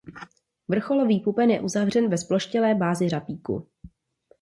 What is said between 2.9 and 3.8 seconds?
řapíku.